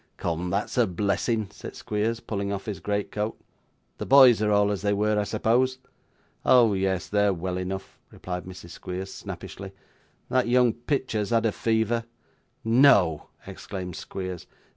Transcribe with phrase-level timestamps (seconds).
[0.17, 3.39] 'Come; that's a blessing,' said Squeers, pulling off his great coat.
[3.99, 5.77] 'The boys are all as they were, I suppose?'
[6.43, 8.71] 'Oh, yes, they're well enough,' replied Mrs.
[8.71, 9.73] Squeers, snappishly.
[10.27, 12.05] 'That young Pitcher's had a fever.'
[12.65, 14.47] 'No!' exclaimed Squeers.